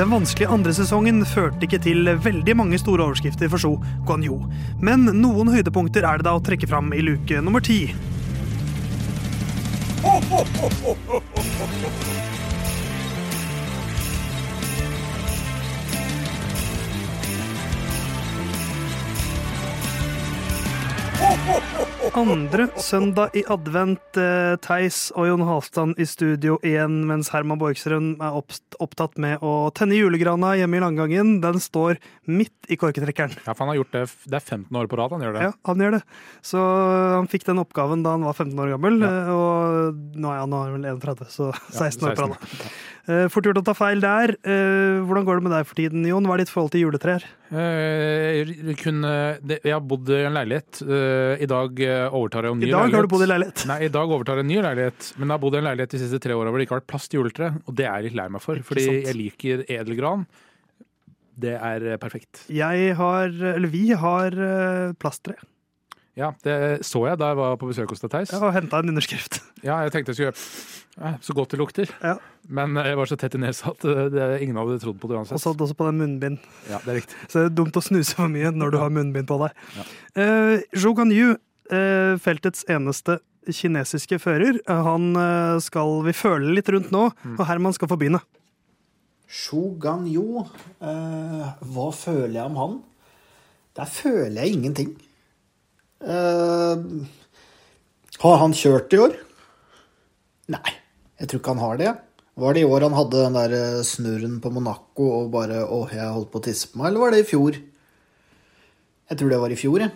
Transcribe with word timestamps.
Den 0.00 0.08
vanskelige 0.08 0.48
andre 0.48 0.72
sesongen 0.72 1.26
førte 1.28 1.66
ikke 1.66 1.76
til 1.84 2.08
veldig 2.24 2.54
mange 2.56 2.78
store 2.80 3.04
overskrifter 3.04 3.50
for 3.52 3.60
Zhou 3.60 3.74
Guanyu, 4.08 4.38
men 4.80 5.04
noen 5.18 5.50
høydepunkter 5.52 6.06
er 6.08 6.22
det 6.22 6.24
da 6.24 6.32
å 6.38 6.40
trekke 6.40 6.64
fram 6.70 6.88
i 6.96 7.02
luke 7.04 7.42
nummer 7.44 7.60
ti. 7.60 7.82
Andre 22.10 22.66
søndag 22.80 23.34
i 23.38 23.42
advent, 23.50 24.16
eh, 24.18 24.56
Theis 24.64 25.10
og 25.18 25.28
Jon 25.28 25.42
Halvdan 25.46 25.92
i 26.00 26.04
studio 26.08 26.56
igjen, 26.66 27.04
mens 27.08 27.30
Herman 27.30 27.58
Borgsrud 27.60 28.18
er 28.20 28.36
opptatt 28.82 29.18
med 29.20 29.42
å 29.46 29.70
tenne 29.74 29.94
julegrana 29.98 30.52
hjemme 30.58 30.78
i 30.78 30.82
langgangen. 30.82 31.40
Den 31.42 31.60
står 31.62 31.98
midt 32.26 32.70
i 32.70 32.76
korketrekkeren. 32.80 33.36
Ja, 33.46 33.54
for 33.54 33.64
han 33.64 33.72
har 33.72 33.80
gjort 33.80 33.92
det 33.94 34.02
Det 34.26 34.38
er 34.40 34.46
15 34.46 34.76
år 34.76 34.88
på 34.90 34.98
rad 34.98 35.10
han 35.14 35.20
gjør 35.26 35.38
det. 35.38 35.42
Ja, 35.48 35.52
han 35.70 35.78
gjør 35.78 35.90
det. 35.98 36.02
Så 36.42 36.58
han 37.16 37.28
fikk 37.30 37.44
den 37.46 37.62
oppgaven 37.62 38.02
da 38.06 38.10
han 38.16 38.26
var 38.26 38.34
15 38.34 38.58
år 38.58 38.74
gammel, 38.76 39.00
Ja. 39.00 39.10
eh, 39.10 39.30
og 39.30 39.94
nå 40.16 40.30
er 40.34 40.40
han 40.40 40.50
vel 40.50 40.84
31, 40.98 41.26
så 41.30 41.52
16 41.70 42.10
år 42.10 42.16
på 42.16 42.28
rad. 42.28 42.36
16. 43.10 43.24
Eh, 43.24 43.28
Fort 43.30 43.44
gjort 43.46 43.60
å 43.60 43.64
ta 43.64 43.74
feil 43.74 44.00
der. 44.02 44.32
Eh, 44.44 45.00
Hvordan 45.06 45.24
går 45.26 45.38
det 45.40 45.44
med 45.46 45.52
deg 45.54 45.66
for 45.66 45.78
tiden, 45.78 46.06
Jon? 46.06 46.26
Hva 46.26 46.36
er 46.36 46.42
ditt 46.44 46.52
forhold 46.52 46.72
til 46.72 46.84
juletrær? 46.84 47.24
Eh, 47.50 48.74
kunne, 48.80 49.12
jeg 49.46 49.72
har 49.74 49.80
bodd 49.82 50.10
i 50.10 50.20
en 50.26 50.36
leilighet. 50.36 50.82
I 51.40 51.46
dag 51.50 51.80
overtar 52.14 52.46
jeg 52.46 52.52
en 52.54 52.60
ny 52.60 52.66
leilighet. 52.66 52.70
I 52.70 52.70
dag 52.70 52.80
leilighet. 52.80 52.94
har 52.94 53.02
du 53.02 53.14
bodd 53.14 53.24
i 53.26 53.30
leilighet. 53.30 53.64
Nei, 53.70 53.80
i 53.84 53.92
dag 53.96 54.14
overtar 54.16 54.36
jeg 54.40 54.46
en 54.46 54.52
ny 54.52 54.60
leilighet, 54.66 55.10
men 55.16 55.26
jeg 55.28 55.34
har 55.34 55.42
bodd 55.44 55.54
i 55.54 55.58
en 55.60 55.68
leilighet 55.70 55.96
de 55.96 56.02
siste 56.04 56.20
tre 56.22 56.36
åra 56.36 56.50
hvor 56.50 56.60
det 56.60 56.68
ikke 56.68 56.76
har 56.76 56.82
vært 56.84 56.92
plass 56.92 57.08
til 57.10 57.20
juletre, 57.20 57.50
og 57.66 57.74
det 57.74 57.86
er 57.88 57.96
jeg 57.98 58.08
litt 58.10 58.20
lei 58.20 58.28
meg 58.36 58.44
for, 58.44 58.62
fordi 58.70 58.86
jeg 58.90 59.18
liker 59.18 59.64
edelgran. 59.68 60.26
Det 61.40 61.54
er 61.56 61.96
perfekt. 62.02 62.44
Jeg 62.52 62.94
har, 62.98 63.30
eller 63.32 63.70
vi 63.72 63.86
har 63.96 64.36
plasttre. 65.00 65.38
Ja, 66.20 66.30
det 66.44 66.54
så 66.86 67.02
jeg 67.08 67.18
da 67.20 67.30
jeg 67.32 67.38
var 67.38 67.56
på 67.60 67.68
besøk 67.70 67.92
hos 67.94 68.02
deg, 68.02 68.12
Theis. 68.12 68.32
Jeg 68.34 68.42
har 68.42 68.54
henta 68.56 68.82
en 68.82 68.92
underskrift. 68.94 69.40
Ja, 69.60 69.74
jeg 69.84 69.92
tenkte 69.92 70.14
jeg 70.14 70.16
skulle 70.16 71.02
ja, 71.04 71.10
Så 71.20 71.34
godt 71.36 71.52
det 71.52 71.58
lukter. 71.60 71.90
Ja. 72.00 72.14
Men 72.48 72.78
eh, 72.80 72.86
jeg 72.88 72.96
var 72.96 73.10
så 73.10 73.18
tett 73.20 73.34
i 73.36 73.40
nesa 73.42 73.74
at 73.74 73.84
eh, 73.84 74.06
det, 74.08 74.28
ingen 74.40 74.56
hadde 74.56 74.78
trodd 74.80 74.96
på 75.02 75.10
det 75.10 75.18
Og 75.18 75.20
uansett. 75.20 75.42
så 75.42 75.52
også 75.52 75.76
på 75.76 75.88
den 75.90 76.00
munnbind. 76.00 76.38
Ja, 76.70 76.80
det 76.80 76.94
er 76.94 76.98
riktig. 77.02 77.18
Så 77.26 77.42
det 77.42 77.50
er 77.50 77.58
dumt 77.58 77.76
å 77.76 77.82
snuse 77.84 78.16
for 78.16 78.32
mye 78.32 78.54
når 78.56 78.72
du 78.72 78.78
har 78.80 78.94
munnbind 78.94 79.28
på 79.28 79.36
deg. 79.42 79.60
Uh, 80.16 80.64
Zhou 80.72 80.94
Ganyu, 80.96 81.34
uh, 81.36 82.14
feltets 82.24 82.64
eneste 82.72 83.18
kinesiske 83.52 84.16
fører, 84.22 84.62
uh, 84.64 84.80
han 84.88 85.12
skal 85.60 86.00
vi 86.08 86.16
føle 86.16 86.56
litt 86.56 86.72
rundt 86.72 86.88
nå, 86.94 87.10
og 87.36 87.44
Herman 87.48 87.76
skal 87.76 87.92
få 87.92 88.00
begynne. 88.00 88.24
Shu 89.30 89.76
Ganyu, 89.78 90.42
eh, 90.82 91.50
hva 91.70 91.86
føler 91.94 92.34
jeg 92.34 92.50
om 92.50 92.56
han? 92.58 92.72
Der 93.78 93.86
føler 93.86 94.42
jeg 94.42 94.56
ingenting. 94.56 94.96
Eh, 96.00 96.76
har 98.20 98.38
han 98.40 98.54
kjørt 98.56 98.94
i 98.96 99.00
år? 99.04 99.16
Nei, 100.50 100.72
jeg 101.20 101.28
tror 101.28 101.42
ikke 101.42 101.54
han 101.54 101.64
har 101.64 101.80
det. 101.80 101.90
Var 102.40 102.56
det 102.56 102.62
i 102.62 102.68
år 102.68 102.86
han 102.86 102.96
hadde 102.96 103.24
den 103.26 103.36
der 103.36 103.54
eh, 103.56 103.82
snurren 103.84 104.38
på 104.40 104.52
Monaco 104.54 105.10
og 105.18 105.32
bare 105.34 105.66
'Åh, 105.66 105.92
jeg 105.92 106.14
holdt 106.14 106.30
på 106.32 106.40
å 106.40 106.46
tisse 106.46 106.70
på 106.70 106.80
meg', 106.80 106.88
eller 106.88 107.04
var 107.04 107.10
det 107.12 107.20
i 107.20 107.28
fjor? 107.28 107.58
Jeg 109.10 109.18
tror 109.18 109.30
det 109.30 109.40
var 109.42 109.52
i 109.52 109.60
fjor, 109.60 109.80
jeg. 109.80 109.92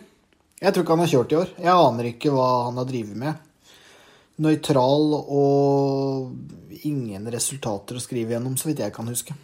Jeg 0.60 0.74
tror 0.74 0.84
ikke 0.84 0.96
han 0.96 1.04
har 1.04 1.12
kjørt 1.12 1.32
i 1.32 1.40
år. 1.40 1.48
Jeg 1.56 1.72
aner 1.72 2.04
ikke 2.10 2.32
hva 2.34 2.48
han 2.66 2.76
har 2.76 2.84
drevet 2.84 3.16
med. 3.16 3.34
Nøytral 4.44 5.12
og 5.22 6.84
ingen 6.84 7.26
resultater 7.30 7.96
å 7.96 8.02
skrive 8.02 8.34
gjennom, 8.34 8.56
så 8.58 8.68
vidt 8.68 8.82
jeg 8.82 8.92
kan 8.92 9.06
huske. 9.06 9.34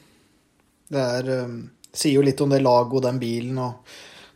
Det 0.91 1.00
er, 1.00 1.31
eh, 1.31 1.59
sier 1.93 2.19
jo 2.19 2.22
litt 2.22 2.41
om 2.41 2.50
det 2.50 2.60
laget 2.60 2.94
og 2.94 3.03
den 3.03 3.19
bilen, 3.19 3.59
og 3.59 3.75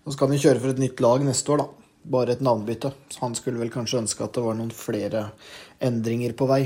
nå 0.07 0.13
skal 0.13 0.29
han 0.29 0.39
jo 0.39 0.49
kjøre 0.49 0.61
for 0.61 0.71
et 0.71 0.79
nytt 0.79 1.01
lag 1.01 1.21
neste 1.21 1.53
år, 1.53 1.59
da. 1.59 1.84
Bare 2.05 2.35
et 2.35 2.43
navnbytte. 2.45 2.93
Så 3.09 3.23
han 3.25 3.37
skulle 3.39 3.61
vel 3.63 3.73
kanskje 3.73 4.03
ønske 4.03 4.27
at 4.27 4.35
det 4.37 4.45
var 4.45 4.57
noen 4.59 4.73
flere 4.75 5.31
endringer 5.85 6.35
på 6.37 6.49
vei. 6.51 6.63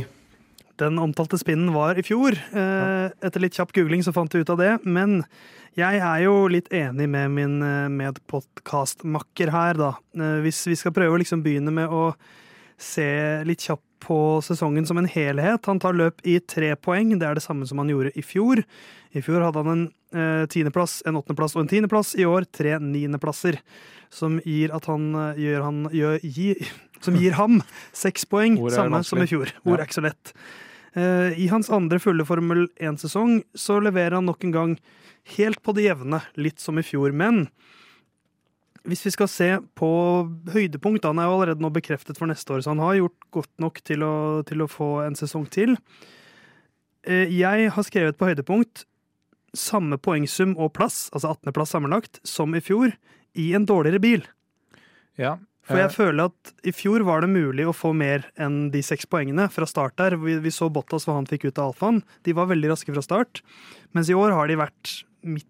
Den 0.78 0.98
omtalte 1.02 1.38
spinnen 1.40 1.72
var 1.74 1.98
i 1.98 2.04
fjor. 2.06 2.36
Eh, 2.38 3.10
Etter 3.26 3.42
litt 3.42 3.56
kjapp 3.58 3.72
googling 3.74 4.04
så 4.06 4.14
fant 4.14 4.34
jeg 4.34 4.46
ut 4.46 4.52
av 4.54 4.60
det. 4.60 4.72
Men 4.86 5.22
jeg 5.78 5.98
er 6.02 6.24
jo 6.24 6.46
litt 6.50 6.70
enig 6.74 7.08
med 7.10 7.34
min 7.34 7.56
eh, 7.66 7.88
medpodkastmakker 7.90 9.50
her, 9.54 9.78
da. 9.78 9.92
Eh, 10.18 10.38
Hvis 10.44 10.64
vi 10.70 10.78
skal 10.78 10.94
prøve 10.94 11.16
å 11.16 11.22
liksom 11.22 11.42
begynne 11.42 11.74
med 11.74 11.90
å 11.90 12.12
se 12.78 13.08
litt 13.48 13.64
kjapt 13.66 13.84
på 13.98 14.38
sesongen 14.44 14.86
som 14.86 14.98
en 15.00 15.08
helhet. 15.10 15.66
Han 15.66 15.80
tar 15.82 15.96
løp 15.98 16.22
i 16.26 16.38
tre 16.40 16.74
poeng. 16.78 17.16
Det 17.18 17.26
er 17.26 17.38
det 17.38 17.44
samme 17.44 17.66
som 17.68 17.80
han 17.82 17.90
gjorde 17.90 18.14
i 18.18 18.22
fjor. 18.24 18.62
I 19.16 19.22
fjor 19.24 19.42
hadde 19.42 19.64
han 19.64 19.72
en 19.72 19.84
eh, 20.14 20.44
tiendeplass, 20.50 21.00
en 21.06 21.18
åttendeplass 21.18 21.56
og 21.56 21.64
en 21.64 21.72
tiendeplass. 21.72 22.14
I 22.18 22.28
år 22.28 22.46
tre 22.54 22.76
niendeplasser. 22.82 23.58
Som 24.14 24.38
gir 24.46 24.72
at 24.76 24.86
han 24.88 25.10
eh, 25.12 25.42
gjør 25.48 25.66
han 25.66 25.82
gjør, 25.92 26.22
gi, 26.22 26.52
Som 27.04 27.18
gir 27.18 27.36
ham 27.38 27.60
seks 27.94 28.24
poeng, 28.26 28.56
samme 28.74 29.04
som 29.06 29.20
i 29.22 29.28
fjor. 29.30 29.52
Ord 29.62 29.78
er 29.78 29.86
ikke 29.86 30.00
så 30.00 30.06
lett. 30.08 30.32
Eh, 30.98 31.36
I 31.38 31.50
hans 31.52 31.70
andre 31.74 32.00
fulle 32.02 32.26
Formel 32.26 32.66
1-sesong 32.74 33.42
så 33.54 33.78
leverer 33.82 34.18
han 34.18 34.26
nok 34.26 34.46
en 34.48 34.54
gang 34.54 34.72
helt 35.36 35.60
på 35.62 35.74
det 35.76 35.84
jevne, 35.86 36.22
litt 36.40 36.62
som 36.62 36.80
i 36.80 36.86
fjor. 36.86 37.14
Men 37.14 37.46
hvis 38.88 39.04
vi 39.06 39.12
skal 39.14 39.28
se 39.30 39.48
på 39.78 39.88
høydepunkt 40.52 41.04
Han 41.04 41.20
er 41.20 41.28
jo 41.28 41.34
allerede 41.36 41.64
nå 41.64 41.70
bekreftet 41.74 42.18
for 42.18 42.30
neste 42.30 42.54
år, 42.54 42.62
så 42.64 42.72
han 42.72 42.82
har 42.82 42.96
gjort 42.98 43.26
godt 43.36 43.52
nok 43.60 43.82
til 43.84 44.04
å, 44.06 44.14
til 44.48 44.64
å 44.64 44.70
få 44.70 44.88
en 45.06 45.18
sesong 45.18 45.44
til. 45.52 45.76
Eh, 47.04 47.28
Jeg 47.32 47.70
har 47.74 47.86
skrevet 47.86 48.18
på 48.18 48.30
høydepunkt 48.30 48.86
samme 49.56 49.96
poengsum 50.00 50.54
og 50.60 50.74
plass, 50.76 51.06
altså 51.14 51.32
18.-plass 51.32 51.70
sammenlagt, 51.72 52.18
som 52.26 52.52
i 52.56 52.60
fjor, 52.60 52.92
i 53.38 53.52
en 53.56 53.64
dårligere 53.68 54.02
bil. 54.02 54.26
Ja. 55.18 55.36
For 55.68 55.76
eh, 55.76 55.84
jeg 55.86 55.94
føler 55.96 56.30
at 56.30 56.52
i 56.68 56.72
fjor 56.76 57.04
var 57.08 57.24
det 57.24 57.30
mulig 57.32 57.66
å 57.68 57.76
få 57.76 57.94
mer 57.96 58.26
enn 58.40 58.68
de 58.74 58.82
seks 58.84 59.08
poengene 59.10 59.48
fra 59.52 59.68
start 59.68 59.96
der. 60.00 60.18
Vi, 60.20 60.38
vi 60.44 60.52
så 60.54 60.70
Bottas 60.72 61.08
hva 61.08 61.18
han 61.18 61.28
fikk 61.28 61.48
ut 61.48 61.60
av 61.60 61.72
alfaen. 61.72 62.02
De 62.28 62.36
var 62.36 62.50
veldig 62.52 62.72
raske 62.72 62.92
fra 62.94 63.04
start. 63.04 63.42
Mens 63.96 64.12
i 64.12 64.16
år 64.16 64.36
har 64.36 64.48
de 64.48 64.60
vært 64.60 64.94
midt, 65.28 65.48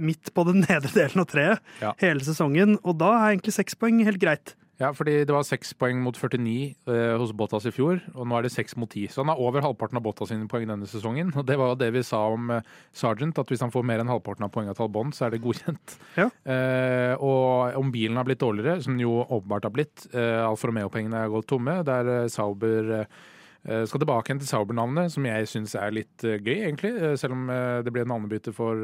midt 0.00 0.32
på 0.36 0.44
den 0.48 0.64
nedre 0.68 0.90
delen 0.96 1.22
av 1.24 1.28
treet 1.30 1.60
Ja. 1.84 1.92
hele 2.02 2.24
sesongen. 2.26 2.78
Og 2.84 2.98
da 3.00 3.12
er 3.20 3.34
egentlig 3.36 3.54
seks 3.56 3.76
poeng 3.78 4.02
helt 4.06 4.20
greit. 4.22 4.56
Ja, 4.80 4.94
fordi 4.96 5.18
det 5.28 5.34
var 5.34 5.42
seks 5.44 5.74
poeng 5.76 5.98
mot 6.00 6.16
49 6.16 6.52
eh, 6.88 7.10
hos 7.20 7.34
Bottas 7.36 7.66
i 7.68 7.72
fjor, 7.76 7.98
og 8.14 8.24
nå 8.24 8.38
er 8.38 8.46
det 8.46 8.50
seks 8.54 8.78
mot 8.80 8.88
ti. 8.88 9.02
Så 9.12 9.20
han 9.20 9.28
har 9.28 9.36
over 9.44 9.60
halvparten 9.60 9.98
av 10.00 10.04
Bottas 10.06 10.30
sine 10.32 10.46
poeng 10.48 10.64
denne 10.70 10.88
sesongen. 10.88 11.34
Og 11.36 11.44
det 11.44 11.58
var 11.60 11.74
jo 11.74 11.76
det 11.82 11.90
vi 11.92 12.00
sa 12.08 12.22
om 12.32 12.48
eh, 12.56 12.62
Sargent, 12.96 13.36
at 13.42 13.52
hvis 13.52 13.60
han 13.60 13.74
får 13.74 13.84
mer 13.84 14.00
enn 14.00 14.08
halvparten 14.08 14.46
av 14.48 14.54
poengene 14.54 14.72
til 14.78 14.86
Albon, 14.86 15.12
så 15.12 15.26
er 15.26 15.34
det 15.36 15.42
godkjent. 15.44 15.98
Ja. 16.16 16.30
Eh, 16.48 17.12
og 17.20 17.76
om 17.76 17.92
bilen 17.92 18.16
har 18.16 18.24
blitt 18.30 18.40
dårligere, 18.40 18.78
som 18.80 18.96
den 18.96 19.04
jo 19.04 19.18
åpenbart 19.26 19.68
har 19.68 19.74
blitt, 19.76 20.06
eh, 20.16 20.40
Alfa 20.48 20.72
Romeo-pengene 20.72 21.26
er 21.26 21.34
gått 21.36 21.50
tomme, 21.52 21.76
der 21.84 22.08
eh, 22.14 22.30
Sauber 22.32 22.90
eh, 23.02 23.84
skal 23.84 24.00
tilbake 24.00 24.32
igjen 24.32 24.40
til 24.40 24.48
Sauber-navnet, 24.48 25.12
som 25.12 25.28
jeg 25.28 25.52
syns 25.52 25.76
er 25.76 25.92
litt 25.92 26.24
eh, 26.24 26.40
gøy, 26.40 26.56
egentlig. 26.70 26.94
eh, 27.04 27.18
selv 27.20 27.36
om 27.36 27.44
det 27.84 27.92
ble 27.92 28.06
et 28.06 28.14
navnebytte 28.16 28.56
for 28.56 28.80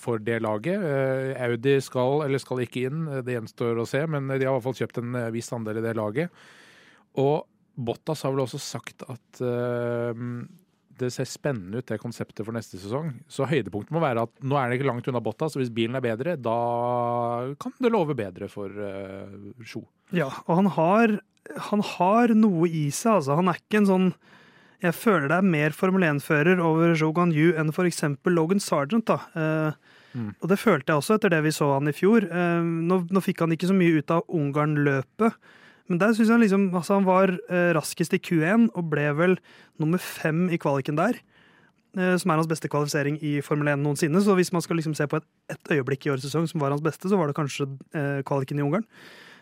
for 0.00 0.22
det 0.24 0.38
laget. 0.40 0.80
Eh, 0.80 1.34
Audi 1.44 1.74
skal 1.84 2.24
eller 2.24 2.40
skal 2.40 2.62
ikke 2.64 2.86
inn, 2.88 3.02
eh, 3.12 3.20
det 3.24 3.36
gjenstår 3.36 3.76
å 3.76 3.88
se, 3.88 4.00
men 4.08 4.30
de 4.30 4.40
har 4.40 4.48
i 4.48 4.54
hvert 4.54 4.64
fall 4.64 4.78
kjøpt 4.78 5.02
en 5.02 5.18
eh, 5.20 5.32
viss 5.34 5.52
andel 5.52 5.82
i 5.82 5.84
det 5.84 5.92
laget. 5.98 6.46
Og 7.20 7.44
Bottas 7.78 8.24
har 8.24 8.32
vel 8.34 8.42
også 8.46 8.58
sagt 8.62 9.04
at 9.06 9.42
eh, 9.44 10.22
det 10.98 11.12
ser 11.14 11.28
spennende 11.30 11.78
ut, 11.78 11.86
det 11.86 12.00
konseptet 12.02 12.42
for 12.46 12.56
neste 12.56 12.80
sesong. 12.80 13.12
Så 13.30 13.46
høydepunktet 13.46 13.94
må 13.94 14.02
være 14.02 14.24
at 14.26 14.32
nå 14.42 14.58
er 14.58 14.70
det 14.70 14.78
ikke 14.78 14.88
langt 14.88 15.10
unna 15.10 15.22
Bottas, 15.22 15.54
og 15.54 15.62
hvis 15.62 15.74
bilen 15.74 15.94
er 15.98 16.02
bedre, 16.02 16.34
da 16.40 16.56
kan 17.62 17.76
det 17.78 17.92
love 17.94 18.16
bedre 18.18 18.48
for 18.50 18.72
uh, 18.72 19.62
Sjo. 19.62 19.84
Ja, 20.10 20.26
og 20.48 20.58
han 20.58 20.70
har, 20.74 21.14
han 21.68 21.84
har 21.94 22.34
noe 22.34 22.66
i 22.66 22.88
seg, 22.90 23.20
altså. 23.20 23.38
Han 23.38 23.52
er 23.52 23.62
ikke 23.62 23.84
en 23.84 23.90
sånn 23.92 24.10
Jeg 24.84 24.94
føler 24.94 25.26
det 25.30 25.36
er 25.40 25.46
mer 25.46 25.74
Formel 25.74 26.04
1-fører 26.06 26.60
over 26.62 26.94
Jogan 26.94 27.32
Yu 27.34 27.52
enn 27.58 27.72
f.eks. 27.74 28.04
Logan 28.30 28.60
Sargent. 28.62 29.08
da. 29.10 29.20
Eh, 29.34 29.94
Mm. 30.16 30.30
Og 30.40 30.48
det 30.48 30.56
følte 30.58 30.88
jeg 30.88 31.02
også 31.02 31.18
etter 31.18 31.30
det 31.34 31.42
vi 31.44 31.50
så 31.52 31.66
han 31.74 31.90
i 31.90 31.92
fjor. 31.92 32.24
Eh, 32.24 32.62
nå, 32.64 32.96
nå 33.12 33.20
fikk 33.22 33.42
han 33.44 33.52
ikke 33.52 33.68
så 33.68 33.74
mye 33.76 34.00
ut 34.00 34.10
av 34.10 34.24
Ungarn-løpet, 34.32 35.34
men 35.92 36.00
der 36.00 36.14
syns 36.16 36.30
jeg 36.32 36.40
liksom, 36.46 36.64
altså 36.74 36.96
han 36.96 37.04
var 37.04 37.34
eh, 37.36 37.70
raskest 37.76 38.16
i 38.16 38.20
Q1 38.24 38.70
og 38.72 38.88
ble 38.88 39.04
vel 39.18 39.36
nummer 39.78 40.00
fem 40.00 40.46
i 40.48 40.58
kvaliken 40.60 40.96
der. 40.98 41.20
Som 41.98 42.30
er 42.30 42.36
hans 42.38 42.46
beste 42.46 42.68
kvalifisering 42.70 43.16
i 43.24 43.38
Formel 43.42 43.70
1 43.72 43.80
noensinne. 43.82 44.20
Så 44.22 44.34
hvis 44.36 44.52
man 44.52 44.62
skal 44.62 44.76
liksom 44.78 44.92
se 44.94 45.06
på 45.08 45.18
et, 45.18 45.24
et 45.50 45.70
øyeblikk 45.72 46.04
i 46.06 46.10
årets 46.12 46.26
sesong 46.28 46.44
som 46.46 46.60
var 46.60 46.70
hans 46.70 46.84
beste, 46.84 47.08
så 47.08 47.16
var 47.18 47.26
det 47.26 47.34
kanskje 47.34 47.64
kvaliken 48.28 48.60
i 48.60 48.62
Ungarn. 48.62 48.84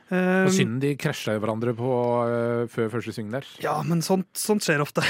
Eh, 0.06 0.44
Og 0.46 0.52
synd 0.54 0.76
de 0.84 0.92
krasja 0.94 1.34
i 1.34 1.40
hverandre 1.42 1.72
på, 1.74 1.86
uh, 2.22 2.66
før 2.70 2.92
første 2.92 3.10
sving 3.16 3.32
der. 3.32 3.46
Ja, 3.58 3.80
men 3.82 4.04
sånt, 4.06 4.28
sånt 4.38 4.62
skjer 4.62 4.84
ofte. 4.84 5.02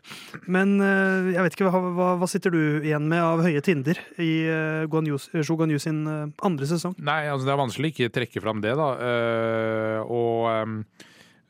men 0.54 0.76
uh, 0.78 1.32
jeg 1.32 1.42
vet 1.42 1.56
ikke, 1.56 1.70
hva, 1.72 1.80
hva, 1.96 2.10
hva 2.20 2.28
sitter 2.30 2.54
du 2.54 2.60
igjen 2.86 3.08
med 3.10 3.18
av 3.18 3.42
høye 3.42 3.62
tinder 3.66 3.98
i 4.22 4.30
uh, 4.46 5.00
Zhou 5.42 5.56
Guanyu 5.58 5.80
sin 5.82 6.04
uh, 6.06 6.28
andre 6.46 6.68
sesong? 6.70 6.94
Nei, 7.02 7.24
altså 7.32 7.48
det 7.48 7.54
er 7.56 7.62
vanskelig 7.64 7.90
ikke 7.96 8.12
trekke 8.14 8.42
fram 8.44 8.62
det, 8.62 8.76
da. 8.78 8.86
Eh, 9.04 9.98
og 10.14 10.46
um, 10.46 10.76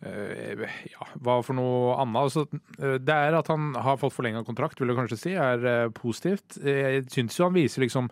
eh, 0.04 0.62
ja, 0.94 1.08
hva 1.24 1.36
for 1.44 1.56
noe 1.58 1.96
annet? 2.00 2.20
Altså, 2.24 2.46
eh, 2.78 2.96
det 3.04 3.16
er 3.28 3.36
at 3.36 3.50
han 3.52 3.74
har 3.84 3.98
fått 4.00 4.16
forlenga 4.16 4.44
kontrakt, 4.48 4.80
vil 4.80 4.92
jeg 4.92 4.98
kanskje 5.02 5.18
si, 5.20 5.34
er 5.36 5.68
eh, 5.68 5.90
positivt. 5.96 6.56
Jeg 6.64 7.04
syns 7.12 7.36
jo 7.36 7.48
han 7.50 7.56
viser 7.56 7.84
liksom 7.84 8.08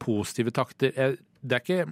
positive 0.00 0.52
takter. 0.56 0.96
Det 1.44 1.58
er 1.58 1.62
ikke 1.62 1.84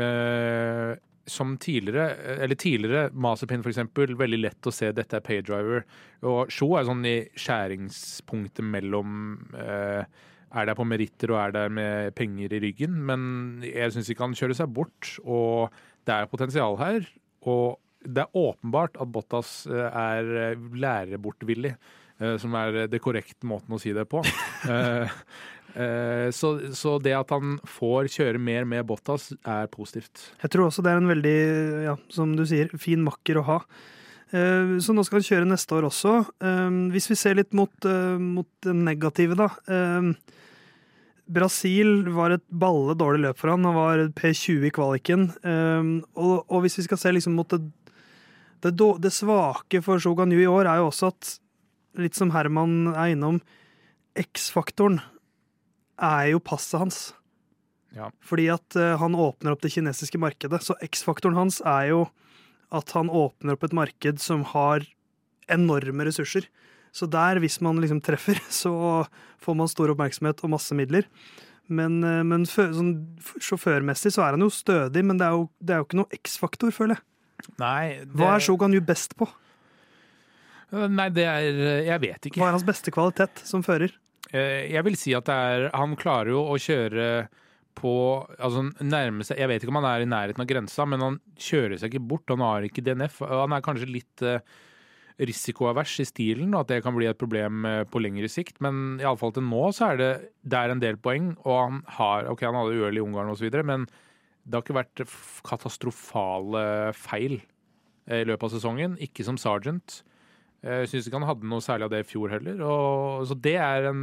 eh, 0.00 0.96
som 1.30 1.56
tidligere, 1.60 2.38
eller 2.44 2.58
tidligere 2.58 3.08
for 3.12 3.70
eksempel, 3.70 4.16
veldig 4.18 4.40
lett 4.40 4.68
å 4.68 4.74
se 4.74 4.92
dette 4.92 5.16
er 5.16 5.24
paydriver. 5.24 5.84
Og 6.26 6.50
Shaw 6.52 6.78
er 6.78 6.88
sånn 6.88 7.04
i 7.06 7.18
skjæringspunktet 7.38 8.64
mellom 8.64 9.38
eh, 9.54 10.02
er 10.48 10.68
der 10.68 10.76
på 10.76 10.86
meritter 10.88 11.32
og 11.34 11.42
er 11.42 11.54
der 11.54 11.68
med 11.72 12.14
penger 12.18 12.54
i 12.56 12.62
ryggen. 12.64 12.96
Men 13.08 13.60
jeg 13.66 13.92
syns 13.94 14.08
ikke 14.10 14.26
han 14.26 14.36
kjører 14.38 14.60
seg 14.62 14.72
bort, 14.72 15.12
og 15.24 15.74
det 16.08 16.16
er 16.16 16.32
potensial 16.32 16.78
her. 16.80 17.06
Og 17.48 17.78
det 18.04 18.24
er 18.24 18.36
åpenbart 18.38 18.98
at 19.00 19.10
Bottas 19.12 19.52
eh, 19.70 19.88
er 19.88 20.34
eh, 20.42 20.66
lærebortvillig, 20.80 21.74
eh, 22.20 22.36
som 22.40 22.54
er 22.58 22.86
det 22.90 23.02
korrekte 23.04 23.48
måten 23.48 23.74
å 23.74 23.80
si 23.82 23.94
det 23.96 24.06
på. 24.10 24.22
Så, 26.34 26.48
så, 26.74 26.96
det 26.98 27.12
at 27.14 27.30
han 27.30 27.58
får 27.68 28.08
kjøre 28.10 28.40
mer 28.42 28.64
med 28.66 28.86
Bottas, 28.88 29.28
er 29.46 29.68
positivt. 29.70 30.24
Jeg 30.42 30.50
tror 30.50 30.66
også 30.66 30.82
det 30.82 30.90
er 30.90 30.98
en 30.98 31.12
veldig, 31.12 31.38
ja, 31.84 31.94
som 32.10 32.32
du 32.34 32.42
sier, 32.48 32.72
fin 32.82 33.04
makker 33.06 33.38
å 33.38 33.44
ha. 33.46 33.58
Så 34.28 34.92
nå 34.92 35.04
skal 35.06 35.20
han 35.20 35.28
kjøre 35.28 35.48
neste 35.48 35.76
år 35.78 35.86
også. 35.88 36.16
Hvis 36.92 37.06
vi 37.12 37.16
ser 37.16 37.38
litt 37.38 37.54
mot, 37.56 37.86
mot 38.18 38.48
det 38.66 38.74
negative, 38.74 39.38
da. 39.38 39.46
Brasil 41.28 42.08
var 42.16 42.32
et 42.32 42.44
balle 42.48 42.96
dårlig 42.98 43.26
løp 43.26 43.40
for 43.40 43.52
han. 43.52 43.66
Han 43.68 43.76
var 43.76 44.02
P20 44.16 44.68
i 44.68 44.72
kvaliken. 44.74 45.28
Og, 45.44 46.34
og, 46.40 46.58
hvis 46.64 46.78
vi 46.80 46.86
skal 46.88 47.00
se 47.00 47.12
liksom 47.12 47.36
mot 47.36 47.52
det, 47.52 47.60
det, 48.64 48.72
det 49.04 49.12
svake 49.14 49.82
for 49.84 50.00
Shogun 50.02 50.32
Yu 50.32 50.42
i 50.42 50.50
år, 50.50 50.68
er 50.68 50.80
jo 50.80 50.88
også 50.88 51.12
at, 51.12 51.36
litt 52.00 52.16
som 52.18 52.32
Herman 52.32 52.94
er 52.94 53.14
innom, 53.14 53.42
X-faktoren 54.18 55.02
er 55.98 56.30
jo 56.32 56.42
passet 56.42 56.80
hans. 56.82 57.00
Ja. 57.96 58.10
Fordi 58.24 58.46
at 58.52 58.76
uh, 58.78 58.96
han 59.00 59.16
åpner 59.18 59.54
opp 59.54 59.64
det 59.64 59.72
kinesiske 59.74 60.20
markedet. 60.20 60.60
Så 60.64 60.76
X-faktoren 60.84 61.38
hans 61.38 61.62
er 61.66 61.90
jo 61.92 62.04
at 62.74 62.92
han 62.96 63.08
åpner 63.08 63.56
opp 63.56 63.64
et 63.64 63.76
marked 63.76 64.20
som 64.20 64.44
har 64.52 64.84
enorme 65.48 66.06
ressurser. 66.08 66.48
Så 66.92 67.08
der, 67.10 67.40
hvis 67.40 67.60
man 67.64 67.80
liksom 67.80 68.00
treffer, 68.04 68.40
så 68.62 68.72
får 69.42 69.58
man 69.58 69.70
stor 69.70 69.92
oppmerksomhet 69.94 70.42
og 70.44 70.54
masse 70.56 70.76
midler. 70.76 71.08
Men, 71.68 72.00
eh, 72.04 72.22
men 72.24 72.46
sånn, 72.48 72.94
sjåførmessig 73.44 74.14
så 74.14 74.24
er 74.24 74.36
han 74.36 74.44
jo 74.44 74.48
stødig, 74.52 75.04
men 75.04 75.20
det 75.20 75.26
er 75.28 75.36
jo, 75.36 75.48
det 75.60 75.74
er 75.74 75.82
jo 75.82 75.88
ikke 75.88 76.00
noe 76.00 76.20
X-faktor, 76.22 76.72
føler 76.72 76.96
jeg. 76.96 77.04
Nei, 77.60 77.82
det... 78.02 78.16
Hva 78.18 78.32
er 78.34 78.42
Shogun 78.42 78.74
Yu 78.74 78.80
best 78.84 79.14
på? 79.20 79.28
Eh, 80.72 80.88
nei, 80.90 81.08
det 81.14 81.26
er 81.28 81.60
Jeg 81.86 82.02
vet 82.02 82.28
ikke. 82.30 82.40
Hva 82.40 82.50
er 82.50 82.56
hans 82.56 82.66
beste 82.66 82.92
kvalitet 82.94 83.44
som 83.48 83.64
fører? 83.64 83.92
Eh, 84.32 84.68
jeg 84.72 84.84
vil 84.84 84.96
si 85.00 85.14
at 85.16 85.28
er 85.32 85.70
Han 85.72 85.94
klarer 85.96 86.34
jo 86.34 86.42
å 86.52 86.56
kjøre 86.60 87.28
på 87.78 87.92
Altså 88.36 88.64
nærme 88.84 89.24
seg 89.24 89.38
Jeg 89.40 89.48
vet 89.48 89.62
ikke 89.62 89.72
om 89.72 89.78
han 89.80 89.86
er 89.88 90.02
i 90.04 90.08
nærheten 90.10 90.42
av 90.42 90.48
grensa, 90.50 90.84
men 90.84 91.04
han 91.04 91.20
kjører 91.38 91.78
seg 91.78 91.94
ikke 91.94 92.08
bort. 92.10 92.32
Han 92.32 92.44
har 92.44 92.66
ikke 92.66 92.84
DNF. 92.84 93.22
Han 93.24 93.54
er 93.54 93.64
kanskje 93.64 93.92
litt 93.92 94.26
risikoavers 95.18 95.96
i 96.02 96.06
stilen, 96.06 96.52
og 96.54 96.62
at 96.62 96.72
det 96.72 96.82
kan 96.84 96.94
bli 96.94 97.08
et 97.10 97.18
problem 97.18 97.66
eh, 97.66 97.84
på 97.90 98.02
lengre 98.02 98.30
sikt. 98.30 98.60
Men 98.64 98.98
iallfall 99.02 99.34
til 99.34 99.46
nå 99.48 99.64
så 99.74 99.92
er 99.92 100.00
det, 100.00 100.10
det 100.46 100.58
er 100.58 100.74
en 100.74 100.82
del 100.82 100.98
poeng, 101.02 101.32
og 101.44 101.56
han 101.58 101.80
har 101.98 102.28
Ok, 102.30 102.44
han 102.46 102.58
hadde 102.58 102.76
uhell 102.78 103.00
i 103.00 103.02
Ungarn 103.02 103.32
osv., 103.32 103.50
men 103.66 103.88
det 104.48 104.56
har 104.56 104.64
ikke 104.64 104.78
vært 104.78 105.02
katastrofale 105.44 106.62
feil 106.96 107.40
eh, 108.06 108.22
i 108.22 108.28
løpet 108.28 108.46
av 108.46 108.54
sesongen. 108.54 108.96
Ikke 109.02 109.26
som 109.26 109.40
Sergeant. 109.40 110.00
Jeg 110.64 110.90
syns 110.90 111.06
ikke 111.06 111.20
han 111.20 111.28
hadde 111.28 111.48
noe 111.48 111.62
særlig 111.62 111.86
av 111.86 111.92
det 111.94 112.02
i 112.02 112.08
fjor 112.08 112.32
heller. 112.34 112.62
Og, 112.66 113.26
så 113.30 113.36
det 113.38 113.54
er 113.62 113.90
en 113.92 114.02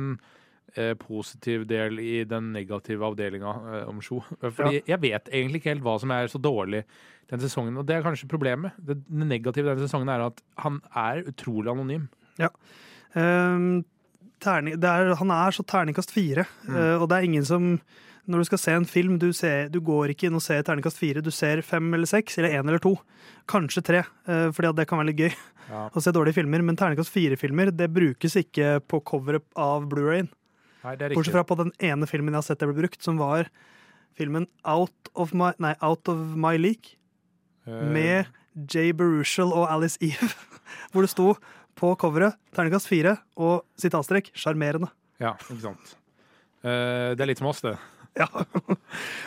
eh, 0.75 0.93
positiv 0.99 1.65
del 1.67 1.99
i 1.99 2.21
den 2.27 2.53
negative 2.55 3.09
avdelinga 3.09 3.55
eh, 3.73 3.89
om 3.89 3.99
Sjo. 4.03 4.21
Fordi 4.45 4.79
ja. 4.79 4.85
jeg 4.93 5.01
vet 5.03 5.33
egentlig 5.33 5.61
ikke 5.61 5.73
helt 5.73 5.85
hva 5.87 5.97
som 6.01 6.15
er 6.15 6.31
så 6.31 6.41
dårlig 6.41 6.85
den 7.31 7.43
sesongen. 7.43 7.75
Og 7.81 7.87
det 7.87 7.97
er 7.97 8.05
kanskje 8.05 8.29
problemet. 8.31 8.77
Det, 8.77 9.01
det 9.07 9.27
negative 9.27 9.73
denne 9.73 9.87
sesongen 9.87 10.11
er 10.13 10.27
at 10.29 10.41
han 10.63 10.79
er 10.93 11.25
utrolig 11.31 11.73
anonym. 11.73 12.07
Ja. 12.39 12.51
Um, 13.15 13.85
terning, 14.43 14.75
er, 14.83 15.13
han 15.19 15.31
er 15.31 15.55
så 15.55 15.63
terningkast 15.63 16.11
fire, 16.11 16.43
mm. 16.67 16.75
uh, 16.75 16.95
og 16.99 17.07
det 17.07 17.17
er 17.17 17.27
ingen 17.29 17.45
som 17.47 17.69
når 18.25 18.41
du 18.41 18.47
skal 18.49 18.59
se 18.59 18.73
en 18.73 18.87
film, 18.89 19.19
du, 19.21 19.29
ser, 19.37 19.69
du 19.69 19.77
går 19.85 20.11
ikke 20.11 20.27
inn 20.27 20.35
og 20.35 20.43
ser 20.43 20.63
terningkast 20.65 20.97
fire, 20.97 21.21
du 21.23 21.29
ser 21.31 21.61
fem 21.63 21.93
eller 21.93 22.09
seks, 22.09 22.39
eller 22.39 22.57
én 22.57 22.65
eller 22.65 22.81
to. 22.81 22.95
Kanskje 23.49 23.85
tre, 23.85 24.01
uh, 24.27 24.49
fordi 24.51 24.73
det 24.75 24.87
kan 24.89 24.99
være 24.99 25.13
litt 25.13 25.23
gøy 25.23 25.35
ja. 25.69 25.85
å 25.89 26.03
se 26.03 26.13
dårlige 26.15 26.39
filmer. 26.39 26.63
Men 26.65 26.79
terningkast 26.79 27.13
fire-filmer 27.13 27.71
det 27.75 27.91
brukes 27.94 28.38
ikke 28.41 28.79
på 28.85 29.01
coveret 29.07 29.45
av 29.59 29.88
Blu-rayen. 29.91 30.31
Bortsett 30.85 31.33
fra 31.33 31.45
på 31.47 31.57
den 31.57 31.71
ene 31.81 32.06
filmen 32.09 32.35
jeg 32.35 32.44
har 32.44 32.45
sett 32.45 32.62
det 32.62 32.69
ble 32.69 32.83
brukt, 32.83 33.01
som 33.01 33.17
var 33.17 33.50
filmen 34.15 34.45
Out 34.62 35.09
of 35.17 35.33
My, 35.33 35.56
nei, 35.59 35.73
Out 35.81 36.12
of 36.12 36.35
my 36.38 36.53
League. 36.62 37.00
Eh. 37.65 37.85
med 37.89 38.25
Jay 38.69 38.94
Berushal 38.94 39.50
og 39.53 39.65
Alice 39.71 39.97
Eve, 40.01 40.29
hvor 40.94 41.06
det 41.06 41.12
sto 41.12 41.33
på 41.75 41.91
coveret 42.00 42.38
terningkast 42.56 42.88
fire 42.88 43.17
og 43.35 43.65
sitatstrek 43.79 44.31
'sjarmerende'. 44.31 44.91
Ja, 45.19 45.33
ikke 45.33 45.62
sant. 45.63 45.97
Uh, 46.63 47.13
det 47.17 47.21
er 47.25 47.29
litt 47.29 47.41
som 47.41 47.51
oss, 47.51 47.62
det. 47.65 47.75
Ja. 48.15 48.29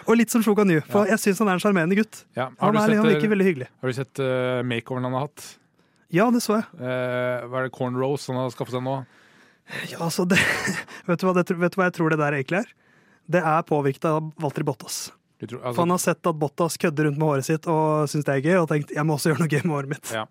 og 0.08 0.14
litt 0.16 0.32
som 0.32 0.40
Shoga 0.40 0.64
New, 0.64 0.78
for 0.80 1.04
ja. 1.04 1.12
jeg 1.12 1.20
syns 1.20 1.42
han 1.42 1.50
er 1.50 1.58
en 1.58 1.60
sjarmerende 1.60 1.98
gutt. 1.98 2.22
Ja. 2.32 2.46
Han, 2.56 2.72
er, 2.72 2.86
sett, 2.86 2.96
han 2.96 3.10
virker 3.10 3.28
veldig 3.28 3.44
hyggelig. 3.44 3.66
Har 3.82 3.90
du 3.90 3.96
sett 3.98 4.20
uh, 4.24 4.64
makeoveren 4.64 5.04
han 5.04 5.16
har 5.18 5.26
hatt? 5.26 5.44
Ja, 6.14 6.30
det 6.32 6.40
så 6.44 6.58
jeg. 6.58 6.66
Uh, 6.80 7.46
hva 7.50 7.60
er 7.60 7.68
det 7.68 7.74
cornrows 7.76 8.26
han 8.30 8.38
har 8.40 8.52
skaffet 8.54 8.78
seg 8.78 8.84
nå? 8.86 8.98
Ja, 9.90 10.00
altså 10.06 10.24
det, 10.24 10.38
vet, 11.08 11.20
du 11.20 11.28
hva, 11.28 11.34
det, 11.36 11.44
vet, 11.52 11.74
du 11.74 11.80
hva, 11.80 11.88
jeg 11.90 11.96
tror 11.98 12.12
det 12.14 12.20
der 12.20 12.36
egentlig 12.38 12.62
er? 12.62 12.74
Det 13.28 13.42
er 13.44 13.66
påvirket 13.68 14.08
av 14.08 14.30
Walter 14.40 14.64
Bottas. 14.64 15.08
Tror, 15.38 15.60
altså, 15.60 15.74
For 15.76 15.84
han 15.84 15.92
har 15.92 16.00
sett 16.02 16.30
at 16.30 16.40
Bottas 16.40 16.78
kødder 16.80 17.06
rundt 17.06 17.20
med 17.20 17.28
håret 17.28 17.46
sitt 17.46 17.68
og 17.70 18.08
syns 18.10 18.26
det 18.26 18.38
er 18.38 18.46
gøy, 18.46 18.56
og 18.62 18.70
tenkt 18.72 18.94
jeg 18.96 19.06
må 19.06 19.18
også 19.18 19.30
gjøre 19.30 19.44
noe 19.44 19.52
gøy 19.52 19.60
med 19.66 19.74
håret 19.76 19.92
mitt. 19.92 20.12
Ja. 20.16 20.24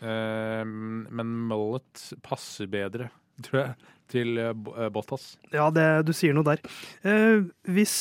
Eh, 0.00 0.64
men 0.64 1.34
mullet 1.50 2.08
passer 2.24 2.70
bedre, 2.70 3.10
tror 3.44 3.60
jeg, 3.60 3.92
til 4.10 4.40
uh, 4.40 4.88
Bottas. 4.94 5.34
Ja, 5.52 5.68
det, 5.74 5.86
du 6.08 6.14
sier 6.16 6.34
noe 6.34 6.46
der. 6.48 6.62
Eh, 7.06 7.44
hvis 7.68 7.98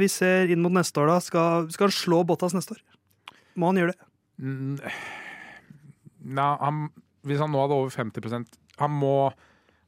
vi 0.00 0.08
ser 0.10 0.50
inn 0.50 0.64
mot 0.64 0.74
neste 0.74 1.02
år, 1.02 1.12
da, 1.12 1.20
skal, 1.22 1.68
skal, 1.74 1.90
han 1.92 1.98
slå 1.98 2.22
Bottas 2.26 2.56
neste 2.56 2.78
år? 2.78 2.82
Må 3.60 3.70
han 3.70 3.82
gjøre 3.82 3.94
det? 3.94 4.10
Mm, 4.42 4.78
nei, 6.24 6.50
han, 6.60 6.86
hvis 7.28 7.42
han 7.42 7.52
nå 7.52 7.64
hadde 7.64 7.76
over 7.78 7.92
50% 7.92 8.56
Han 8.82 8.94
må 8.96 9.16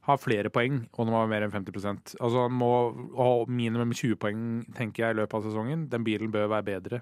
ha 0.07 0.15
flere 0.19 0.51
poeng, 0.53 0.85
og 0.95 1.07
den 1.07 1.15
var 1.15 1.29
mer 1.29 1.45
enn 1.45 1.53
50% 1.53 2.15
Altså 2.23 2.45
Han 2.47 2.55
må 2.57 2.73
ha 3.17 3.31
minimum 3.51 3.93
20 3.93 4.19
poeng 4.21 4.43
tenker 4.77 5.03
jeg, 5.03 5.15
i 5.15 5.19
løpet 5.21 5.39
av 5.39 5.47
sesongen. 5.49 5.87
Den 5.91 6.05
bilen 6.07 6.31
bør 6.31 6.51
være 6.55 6.67
bedre, 6.69 7.01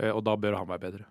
eh, 0.00 0.12
og 0.12 0.24
da 0.26 0.36
bør 0.36 0.58
han 0.60 0.68
være 0.68 0.84
bedre. 0.84 1.08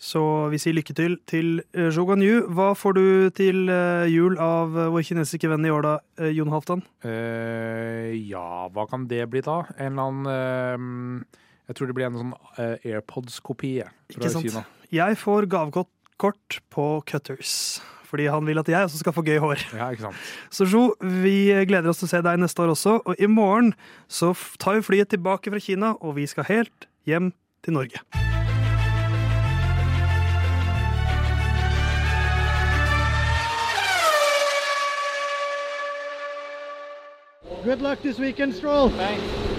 Så 0.00 0.20
vi 0.48 0.56
sier 0.56 0.72
lykke 0.72 0.94
til 0.96 1.18
til 1.28 1.60
Jogan 1.76 2.22
Zhou 2.22 2.38
Yu. 2.38 2.46
Hva 2.56 2.70
får 2.78 2.94
du 2.96 3.04
til 3.36 3.68
eh, 3.68 4.06
jul 4.08 4.38
av 4.40 4.72
vår 4.94 5.04
kinesiske 5.10 5.50
venn 5.50 5.66
i 5.68 5.72
år, 5.74 5.84
da, 5.84 6.30
Jon 6.32 6.52
Halvdan? 6.54 6.86
Uh, 7.04 8.08
ja, 8.16 8.70
hva 8.72 8.86
kan 8.88 9.04
det 9.10 9.26
bli, 9.28 9.42
da? 9.44 9.60
En 9.76 9.98
eller 9.98 10.06
annen 10.08 11.26
uh, 11.26 11.42
Jeg 11.68 11.76
tror 11.76 11.90
det 11.90 11.98
blir 11.98 12.08
en 12.08 12.16
sånn 12.22 12.32
uh, 12.32 12.78
AirPods-kopi 12.80 13.74
fra 14.14 14.32
Kina. 14.38 14.64
Jeg 14.90 15.18
får 15.20 15.50
gavekort 15.52 15.92
på 16.70 16.90
Cutters 17.08 17.80
fordi 18.10 18.26
han 18.26 18.46
vil 18.46 18.58
at 18.58 18.68
jeg 18.68 18.88
også 18.88 18.98
skal 18.98 19.14
få 19.14 19.22
gøy 19.22 19.38
hår. 19.38 19.60
Ja, 19.78 19.90
ikke 19.94 20.08
sant. 20.08 20.30
Så 20.50 20.66
Jo, 20.66 20.94
vi 21.22 21.52
gleder 21.66 21.92
oss 21.92 22.02
til 22.02 22.08
å 22.08 22.10
se 22.10 22.22
deg 22.26 22.40
neste 22.42 22.64
år 22.64 22.74
også, 22.74 22.96
og 23.06 23.22
i 23.22 23.28
morgen 23.30 23.72
så 24.10 24.32
tar 24.58 24.80
vi 24.80 24.86
flyet 24.88 25.12
tilbake 25.14 25.52
fra 25.52 25.62
Kina, 25.62 25.94
og 26.00 26.16
vi 26.18 26.26
skal 26.26 26.48
helt 26.50 26.90
hjem 27.06 27.30
til 27.62 27.78
Norge. 27.78 28.02
Good 37.62 37.82
luck 37.82 38.00
this 38.00 38.18
weekend, 38.18 38.54
Stroll. 38.54 38.88
Thanks. 38.88 39.49